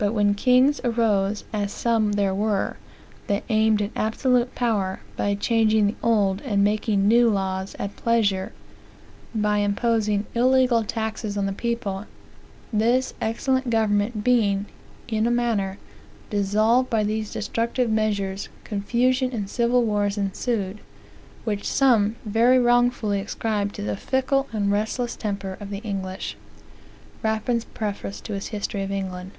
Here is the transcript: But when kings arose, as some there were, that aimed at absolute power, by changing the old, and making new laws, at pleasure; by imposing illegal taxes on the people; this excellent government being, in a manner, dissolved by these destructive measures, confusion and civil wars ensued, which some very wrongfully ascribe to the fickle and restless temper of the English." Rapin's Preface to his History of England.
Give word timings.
But 0.00 0.14
when 0.14 0.34
kings 0.34 0.80
arose, 0.84 1.42
as 1.52 1.72
some 1.72 2.12
there 2.12 2.32
were, 2.32 2.76
that 3.26 3.42
aimed 3.48 3.82
at 3.82 3.90
absolute 3.96 4.54
power, 4.54 5.00
by 5.16 5.34
changing 5.34 5.88
the 5.88 5.94
old, 6.04 6.40
and 6.42 6.62
making 6.62 7.08
new 7.08 7.28
laws, 7.28 7.74
at 7.80 7.96
pleasure; 7.96 8.52
by 9.34 9.58
imposing 9.58 10.26
illegal 10.36 10.84
taxes 10.84 11.36
on 11.36 11.46
the 11.46 11.52
people; 11.52 12.06
this 12.72 13.12
excellent 13.20 13.70
government 13.70 14.22
being, 14.22 14.66
in 15.08 15.26
a 15.26 15.32
manner, 15.32 15.78
dissolved 16.30 16.88
by 16.88 17.02
these 17.02 17.32
destructive 17.32 17.90
measures, 17.90 18.48
confusion 18.62 19.32
and 19.32 19.50
civil 19.50 19.82
wars 19.82 20.16
ensued, 20.16 20.78
which 21.42 21.64
some 21.66 22.14
very 22.24 22.60
wrongfully 22.60 23.18
ascribe 23.20 23.72
to 23.72 23.82
the 23.82 23.96
fickle 23.96 24.46
and 24.52 24.70
restless 24.70 25.16
temper 25.16 25.56
of 25.58 25.70
the 25.70 25.78
English." 25.80 26.36
Rapin's 27.20 27.64
Preface 27.64 28.20
to 28.20 28.34
his 28.34 28.46
History 28.46 28.84
of 28.84 28.92
England. 28.92 29.32